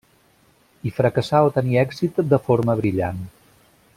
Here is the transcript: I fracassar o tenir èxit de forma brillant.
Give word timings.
I 0.89 0.93
fracassar 0.99 1.43
o 1.49 1.51
tenir 1.59 1.77
èxit 1.83 2.23
de 2.33 2.41
forma 2.49 2.79
brillant. 2.83 3.25